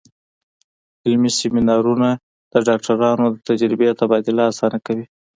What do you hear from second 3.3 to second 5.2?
د تجربې تبادله اسانه کوي.